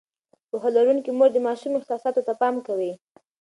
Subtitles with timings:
[0.49, 2.91] پوهه لرونکې مور د ماشوم احساساتو ته پام کوي.